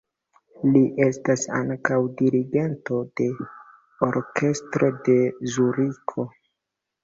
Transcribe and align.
Li 0.69 0.79
estas 1.07 1.43
ankaŭ 1.57 1.99
dirigento 2.23 3.03
de 3.23 3.29
orkestro 4.09 4.93
de 5.11 5.21
Zuriko. 5.55 6.31